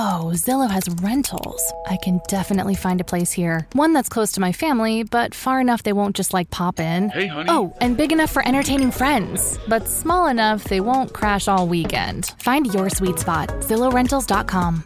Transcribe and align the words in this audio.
Oh, 0.00 0.30
Zillow 0.32 0.70
has 0.70 0.88
rentals. 1.02 1.72
I 1.88 1.96
can 1.96 2.20
definitely 2.28 2.76
find 2.76 3.00
a 3.00 3.04
place 3.04 3.32
here. 3.32 3.66
One 3.72 3.92
that's 3.92 4.08
close 4.08 4.30
to 4.34 4.40
my 4.40 4.52
family, 4.52 5.02
but 5.02 5.34
far 5.34 5.60
enough 5.60 5.82
they 5.82 5.92
won't 5.92 6.14
just 6.14 6.32
like 6.32 6.50
pop 6.50 6.78
in. 6.78 7.08
Hey, 7.08 7.26
honey. 7.26 7.48
Oh, 7.50 7.74
and 7.80 7.96
big 7.96 8.12
enough 8.12 8.30
for 8.30 8.46
entertaining 8.46 8.92
friends, 8.92 9.58
but 9.66 9.88
small 9.88 10.28
enough 10.28 10.62
they 10.62 10.78
won't 10.78 11.12
crash 11.12 11.48
all 11.48 11.66
weekend. 11.66 12.32
Find 12.38 12.72
your 12.72 12.88
sweet 12.90 13.18
spot. 13.18 13.48
ZillowRentals.com. 13.48 14.84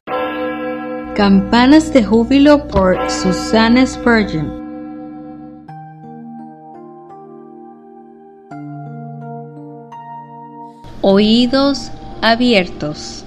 Campanas 1.15 1.92
de 1.92 2.01
Júbilo 2.01 2.67
por 2.70 2.97
Susanna 3.11 3.87
Spurgeon. 3.87 4.48
Oídos 11.03 11.91
abiertos. 12.23 13.27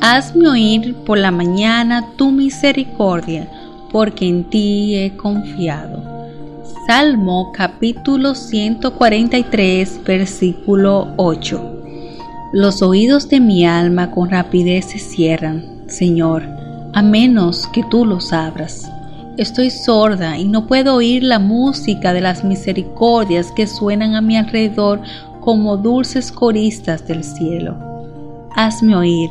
Hazme 0.00 0.48
oír 0.48 0.94
por 1.06 1.18
la 1.18 1.30
mañana 1.30 2.06
tu 2.16 2.30
misericordia, 2.30 3.48
porque 3.90 4.28
en 4.28 4.44
ti 4.44 4.96
he 4.96 5.16
confiado. 5.16 6.02
Salmo 6.86 7.52
capítulo 7.52 8.34
143, 8.34 10.00
versículo 10.04 11.14
8. 11.16 11.82
Los 12.52 12.82
oídos 12.82 13.28
de 13.28 13.40
mi 13.40 13.64
alma 13.64 14.10
con 14.10 14.30
rapidez 14.30 14.86
se 14.86 14.98
cierran, 14.98 15.84
Señor, 15.86 16.42
a 16.92 17.02
menos 17.02 17.66
que 17.68 17.82
tú 17.84 18.04
los 18.04 18.32
abras. 18.32 18.90
Estoy 19.36 19.70
sorda 19.70 20.38
y 20.38 20.44
no 20.44 20.66
puedo 20.66 20.94
oír 20.94 21.22
la 21.22 21.38
música 21.38 22.12
de 22.12 22.20
las 22.20 22.44
misericordias 22.44 23.50
que 23.52 23.66
suenan 23.66 24.14
a 24.14 24.20
mi 24.20 24.36
alrededor 24.36 25.00
como 25.40 25.76
dulces 25.76 26.30
coristas 26.30 27.06
del 27.06 27.24
cielo. 27.24 27.76
Hazme 28.54 28.94
oír, 28.94 29.30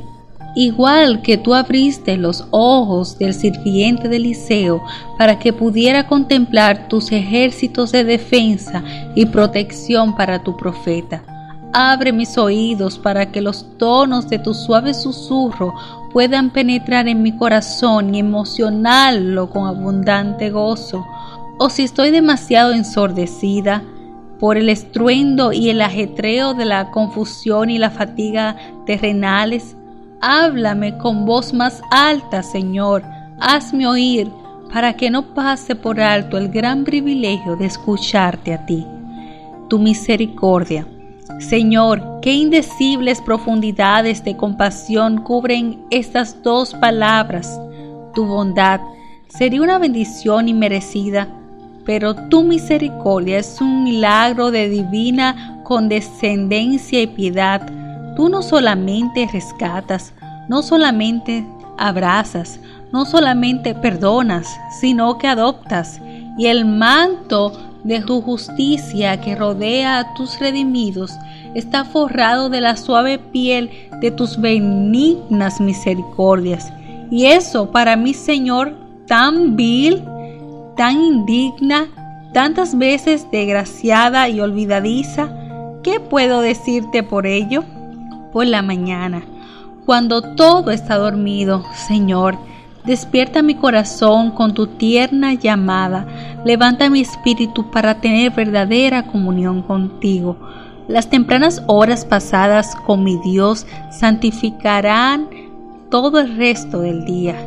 igual 0.56 1.22
que 1.22 1.38
tú 1.38 1.54
abriste 1.54 2.18
los 2.18 2.46
ojos 2.52 3.18
del 3.18 3.34
sirviente 3.34 4.10
de 4.10 4.18
Eliseo 4.18 4.84
para 5.18 5.40
que 5.40 5.54
pudiera 5.54 6.08
contemplar 6.08 6.88
tus 6.88 7.12
ejércitos 7.12 7.92
de 7.92 8.04
defensa 8.04 8.84
y 9.16 9.26
protección 9.26 10.16
para 10.16 10.44
tu 10.44 10.56
profeta. 10.56 11.24
Abre 11.74 12.14
mis 12.14 12.38
oídos 12.38 13.00
para 13.00 13.32
que 13.32 13.42
los 13.42 13.66
tonos 13.78 14.30
de 14.30 14.38
tu 14.38 14.54
suave 14.54 14.94
susurro 14.94 15.74
puedan 16.12 16.52
penetrar 16.52 17.08
en 17.08 17.24
mi 17.24 17.36
corazón 17.36 18.14
y 18.14 18.20
emocionarlo 18.20 19.50
con 19.50 19.66
abundante 19.66 20.52
gozo. 20.52 21.04
O 21.58 21.72
si 21.72 21.84
estoy 21.84 22.12
demasiado 22.12 22.74
ensordecida 22.74 23.84
por 24.40 24.58
el 24.58 24.70
estruendo 24.70 25.52
y 25.52 25.70
el 25.70 25.82
ajetreo 25.82 26.54
de 26.54 26.66
la 26.66 26.92
confusión 26.92 27.72
y 27.72 27.80
la 27.80 27.90
fatiga 27.90 28.56
terrenales, 28.86 29.76
háblame 30.24 30.98
con 30.98 31.26
voz 31.26 31.54
más 31.54 31.82
alta, 31.92 32.42
Señor. 32.42 33.04
Hazme 33.40 33.86
oír 33.86 34.32
para 34.74 34.94
que 34.94 35.12
no 35.12 35.34
pase 35.34 35.76
por 35.76 36.02
alto 36.02 36.38
el 36.38 36.50
gran 36.50 36.84
privilegio 36.84 37.56
de 37.56 37.66
escucharte 37.66 38.54
a 38.54 38.66
ti. 38.66 38.88
Tu 39.70 39.78
misericordia 39.78 40.88
Señor, 41.40 42.20
qué 42.22 42.34
indecibles 42.34 43.22
profundidades 43.22 44.24
de 44.24 44.38
compasión 44.38 45.20
cubren 45.24 45.84
estas 45.90 46.42
dos 46.44 46.74
palabras. 46.76 47.60
Tu 48.14 48.26
bondad 48.26 48.80
sería 49.28 49.62
una 49.62 49.78
bendición 49.78 50.48
inmerecida, 50.48 51.28
pero 51.86 52.14
tu 52.30 52.44
misericordia 52.44 53.40
es 53.40 53.60
un 53.62 53.84
milagro 53.84 54.52
de 54.52 54.70
divina 54.70 55.62
condescendencia 55.64 57.02
y 57.02 57.08
piedad. 57.08 57.62
Tú 58.16 58.30
no 58.30 58.42
solamente 58.42 59.28
rescatas, 59.32 60.14
no 60.48 60.62
solamente 60.62 61.46
abrazas, 61.78 62.60
no 62.92 63.06
solamente 63.06 63.74
perdonas, 63.74 64.48
sino 64.80 65.18
que 65.18 65.28
adoptas, 65.28 66.00
y 66.38 66.48
el 66.48 66.66
manto 66.66 67.54
de 67.84 68.02
tu 68.02 68.22
justicia 68.22 69.20
que 69.20 69.36
rodea 69.36 70.00
a 70.00 70.14
tus 70.14 70.40
redimidos 70.40 71.12
está 71.54 71.86
forrado 71.86 72.50
de 72.50 72.62
la 72.62 72.78
suave 72.78 73.20
piel 73.20 73.70
de 74.00 74.12
tus 74.12 74.40
benignas 74.40 75.60
misericordias. 75.60 76.72
Y 77.12 77.26
eso 77.26 77.72
para 77.72 77.96
mí, 77.96 78.14
Señor, 78.14 78.76
tan 79.08 79.56
vil, 79.56 80.04
tan 80.76 81.02
indigna, 81.02 81.88
tantas 82.34 82.78
veces 82.78 83.28
desgraciada 83.32 84.30
y 84.30 84.40
olvidadiza, 84.40 85.30
¿qué 85.84 86.00
puedo 86.00 86.42
decirte 86.42 87.04
por 87.04 87.28
ello? 87.28 87.64
Por 88.34 88.48
la 88.48 88.62
mañana, 88.62 89.24
cuando 89.86 90.22
todo 90.36 90.72
está 90.72 90.98
dormido, 90.98 91.64
Señor, 91.88 92.38
Despierta 92.86 93.42
mi 93.42 93.56
corazón 93.56 94.32
con 94.32 94.54
tu 94.54 94.68
tierna 94.68 95.36
llamada. 95.36 96.06
Levanta 96.44 96.90
mi 96.90 97.00
espíritu 97.00 97.72
para 97.72 98.02
tener 98.02 98.32
verdadera 98.32 99.04
comunión 99.04 99.62
contigo. 99.62 100.36
Las 100.90 101.10
tempranas 101.10 101.64
horas 101.68 102.04
pasadas 102.04 102.76
con 102.86 103.06
mi 103.06 103.18
Dios 103.24 103.66
santificarán 103.90 105.30
todo 105.90 106.20
el 106.20 106.36
resto 106.36 106.82
del 106.82 107.06
día. 107.06 107.38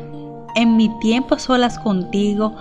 En 0.55 0.75
mi 0.79 0.89
tiempo 1.01 1.35
a 1.35 1.39
solas 1.39 1.79
contigo, 1.79 2.55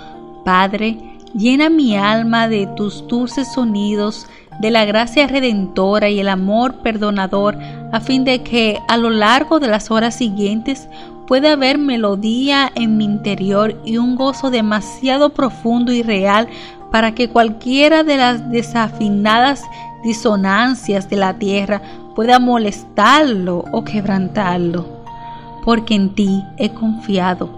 Padre, 0.43 0.97
llena 1.33 1.69
mi 1.69 1.95
alma 1.95 2.49
de 2.49 2.67
tus 2.75 3.07
dulces 3.07 3.53
sonidos, 3.53 4.27
de 4.59 4.71
la 4.71 4.85
gracia 4.85 5.27
redentora 5.27 6.09
y 6.09 6.19
el 6.19 6.29
amor 6.29 6.75
perdonador, 6.75 7.57
a 7.91 7.99
fin 7.99 8.23
de 8.23 8.41
que 8.41 8.79
a 8.87 8.97
lo 8.97 9.09
largo 9.09 9.59
de 9.59 9.67
las 9.67 9.91
horas 9.91 10.15
siguientes 10.15 10.87
puede 11.27 11.49
haber 11.49 11.77
melodía 11.77 12.71
en 12.75 12.97
mi 12.97 13.05
interior 13.05 13.79
y 13.83 13.97
un 13.97 14.15
gozo 14.15 14.51
demasiado 14.51 15.29
profundo 15.29 15.91
y 15.91 16.03
real 16.03 16.47
para 16.91 17.13
que 17.13 17.29
cualquiera 17.29 18.03
de 18.03 18.17
las 18.17 18.49
desafinadas 18.49 19.63
disonancias 20.03 21.09
de 21.09 21.17
la 21.17 21.33
tierra 21.33 21.81
pueda 22.15 22.39
molestarlo 22.39 23.65
o 23.71 23.83
quebrantarlo. 23.83 24.85
Porque 25.63 25.95
en 25.95 26.13
ti 26.13 26.43
he 26.57 26.69
confiado. 26.69 27.49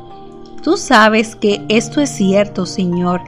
Tú 0.63 0.77
sabes 0.77 1.35
que 1.35 1.63
esto 1.67 2.01
es 2.01 2.09
cierto, 2.09 2.65
Señor. 2.65 3.21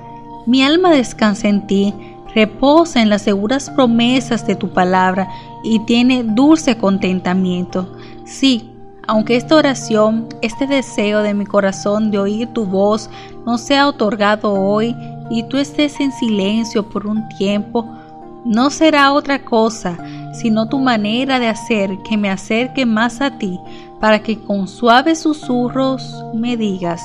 Mi 0.46 0.63
alma 0.63 0.90
descansa 0.91 1.47
en 1.47 1.68
ti, 1.68 1.94
reposa 2.36 3.02
en 3.02 3.10
las 3.10 3.24
seguras 3.24 3.70
promesas 3.70 4.46
de 4.46 4.56
tu 4.56 4.70
palabra 4.70 5.30
y 5.64 5.80
tiene 5.80 6.24
dulce 6.24 6.78
contentamiento. 6.78 7.96
Sí, 8.26 8.72
aunque 9.08 9.36
esta 9.36 9.56
oración, 9.56 10.28
este 10.42 10.68
deseo 10.68 11.24
de 11.24 11.34
mi 11.34 11.46
corazón 11.46 12.12
de 12.12 12.20
oír 12.20 12.48
tu 12.54 12.66
voz 12.66 13.10
no 13.46 13.58
sea 13.58 13.88
otorgado 13.88 14.54
hoy 14.54 14.96
y 15.30 15.44
tú 15.44 15.58
estés 15.58 16.00
en 16.00 16.12
silencio 16.12 16.90
por 16.90 17.08
un 17.08 17.28
tiempo, 17.30 17.86
no 18.46 18.70
será 18.70 19.12
otra 19.14 19.44
cosa 19.44 19.98
sino 20.34 20.70
tu 20.70 20.80
manera 20.80 21.40
de 21.40 21.48
hacer 21.48 21.98
que 22.00 22.18
me 22.18 22.30
acerque 22.30 22.86
más 22.86 23.22
a 23.22 23.38
ti 23.38 23.60
para 24.00 24.20
que 24.20 24.40
con 24.40 24.68
suaves 24.68 25.20
susurros 25.20 26.24
me 26.34 26.56
digas, 26.56 27.04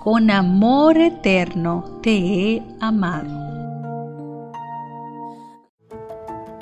con 0.00 0.30
amor 0.30 0.98
eterno 0.98 1.84
te 2.02 2.16
he 2.16 2.62
amado. 2.80 3.45